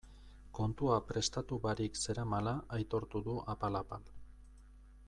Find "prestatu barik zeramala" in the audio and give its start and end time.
1.09-2.55